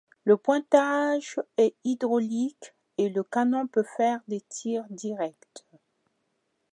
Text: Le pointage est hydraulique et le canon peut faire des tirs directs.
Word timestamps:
Le 0.23 0.35
pointage 0.35 1.39
est 1.57 1.75
hydraulique 1.83 2.73
et 2.97 3.09
le 3.09 3.21
canon 3.21 3.67
peut 3.67 3.83
faire 3.97 4.19
des 4.27 4.41
tirs 4.41 4.83
directs. 4.89 5.67